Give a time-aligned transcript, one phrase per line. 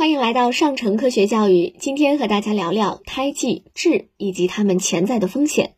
[0.00, 1.74] 欢迎来到上城科学教育。
[1.78, 5.74] 今天和大家聊聊胎记、痣以及它们潜在的风险。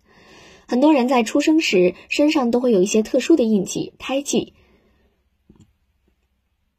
[0.69, 4.53] 很多人在出生时身上都会有一些特殊的印记——胎记。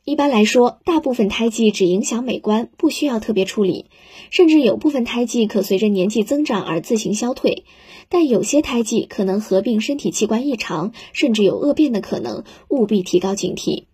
[0.06, 3.88] 一般来说，大部分胎记只影响美观，不需要特别处理。
[4.30, 7.66] 甚至有部分胎记可随着年纪增长而自行消退，
[8.08, 13.88] 但有些胎记可能合并身体器官异常，甚至有恶变的可能，务必提高警惕。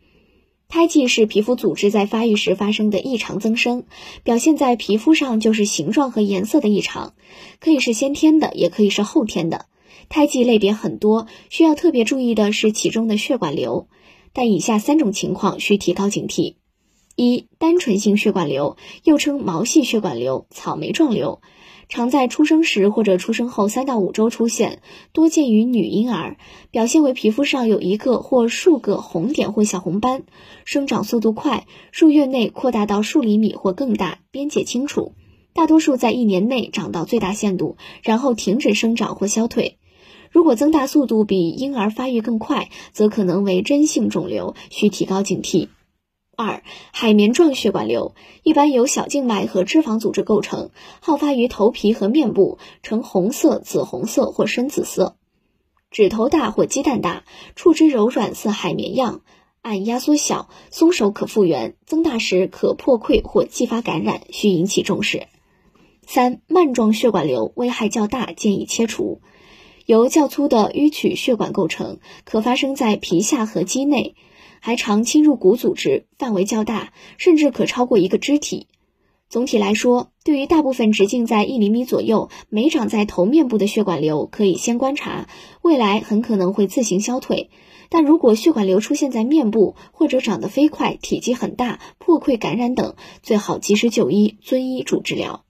[0.72, 3.86] 胎记是皮肤组织在发育时发生的异常增生，
[4.22, 7.16] 表现在皮肤上就是形状和颜色的异常，
[7.60, 9.66] 可以是先天的，也可以是后天的。
[10.10, 13.88] 胎记类别很多，需要特别注意的是其中的血管瘤，
[14.32, 16.54] 但以下三种情况需提高警惕：
[17.16, 21.42] 一、单纯性血管瘤，又称毛细血管瘤、草莓状瘤。
[21.90, 26.38] 常在出生时或者出生后三到五周出现，多见于女婴儿，
[26.70, 30.22] 表现为皮肤上有一个或数个红点或小红斑，
[30.66, 35.14] 生长速度快，数月内扩大到数厘米或更大，边界清楚，
[35.54, 39.80] 大多数在一年内长到最大限度，然后停止生长或消退。
[40.30, 45.70] 如果增大速度比婴儿发育更快，则可能为真性肿瘤，需提高警惕。
[46.42, 50.70] 二、海绵状血管瘤一般由小静脉和脂肪组织构成，
[51.02, 55.18] 好发于头皮和面部，呈红色、紫红色或深紫色，
[55.92, 57.26] 指头大或鸡蛋大，
[57.58, 59.20] 触之柔软，似海绵样，
[59.62, 65.28] 按压缩小，松手可复原，增大时可破溃或继发感染，需引起重视。
[66.08, 69.20] 三、蔓状血管瘤危害较大，建议切除，
[69.86, 74.16] 由较粗的淤曲血管构成，可发生在皮下和肌内。
[74.60, 78.68] 还常侵入骨组织，范围较大，甚至可超过一个肢体。
[79.30, 85.28] 总体来说，对于大部分直径在一厘米左右、没长在头面部的血管瘤，可以先观察，
[85.62, 87.52] 未来很可能会自行消退。
[87.90, 95.44] 但如果血管瘤出现在面部，或者长得飞快、体积很大、破溃感染等，最好及时就医，遵医嘱治疗。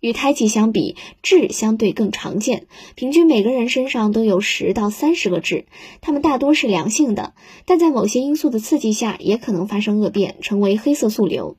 [0.00, 5.66] 与胎记相比，痣相对更常见，平均每个人身上都有十到三十个痣，
[6.00, 7.34] 它们大多是良性的，
[7.64, 11.56] 但在某些因素的刺激下，也可能发生恶变，成为黑色素瘤。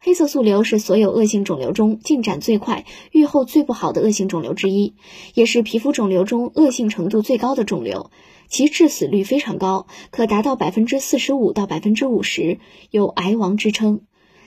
[0.00, 4.94] 黑色素瘤是所有恶性肿瘤中进展最快、预后最不好的恶性肿瘤之一，
[5.32, 8.10] 也是皮肤肿瘤中恶性程度最高的肿瘤，
[8.48, 12.58] 其致死率非常高，可达到百分之四十五到百分之五十，
[12.90, 14.02] 有癌王之称。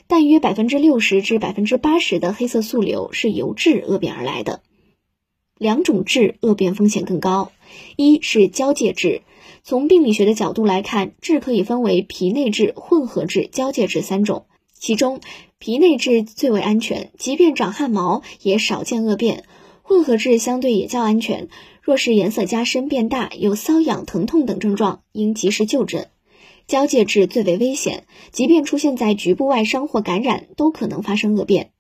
[0.07, 4.61] 但约百分之六十至百分之八十的黑色素瘤是由痣恶变而来的。
[5.57, 7.51] 两种痣恶变风险更高，
[7.95, 9.21] 一是交界痣。
[9.63, 14.45] 从病理学的角度来看，痣可以分为皮内痣、混合痣、交界痣三种。
[14.73, 15.19] 其中，
[15.57, 19.39] 皮内痣最为安全，即便长汗毛也少见恶变；
[19.81, 21.49] 混合痣相对也较安全，
[21.81, 26.07] 若是颜色加深、变大、有瘙痒、疼痛等症状，应及时就诊。
[26.67, 31.71] 交界痣最为危险，即便出现在局部外伤或感染，都可能发生恶变。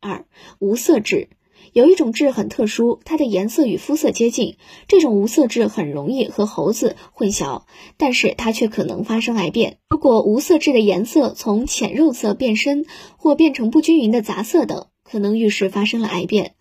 [0.00, 0.24] 二、
[0.58, 1.28] 无色痣，
[1.74, 4.56] 有一种痣很特殊，它的颜色与肤色接近，
[4.88, 7.64] 这种无色痣很容易和猴子混淆，
[7.98, 9.76] 但是它却可能发生癌变。
[9.90, 12.86] 如果无色痣的颜色从浅肉色变深，
[13.18, 16.54] 或变成不均匀的杂色等，可能预示发生了癌变。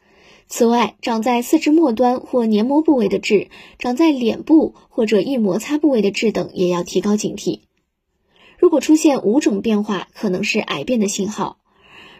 [0.50, 3.48] 此外，长在四肢末端或黏膜部位的痣，
[3.78, 7.62] 长在脸部或者易摩擦部位的痣等，也要提高警惕。
[8.60, 11.60] 如果出现五种变化，可能是癌变的信号。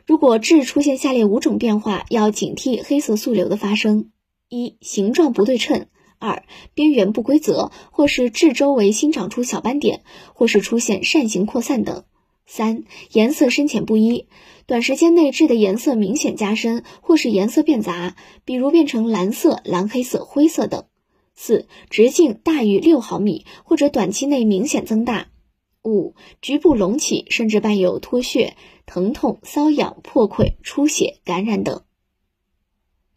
[0.06, 4.12] 如果痣出现下列五种变化，要警惕黑色素瘤的发生：
[4.48, 10.02] 一、形状不对称；二、边缘不规则，或是痣周围新长出小斑点，
[10.34, 12.06] 或是出现扇形扩散等；
[12.48, 14.28] 三、颜色深浅不一，
[14.66, 20.84] 短时间内痣的颜色明显加深，或是颜色变杂，比如变成蓝色、蓝黑色、灰色等；
[21.36, 25.28] 四、直径大于六毫米，或者短期内明显增大。
[25.84, 31.84] 五、局部隆起，甚至伴有脱屑、疼痛、瘙痒、破溃、出血、感染等。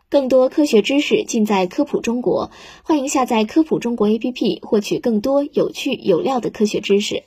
[0.08, 2.50] 更多科学知识尽在科普中国，
[2.84, 7.24] 欢迎下载科普中国 APP，获取更多有趣有料的科学知识。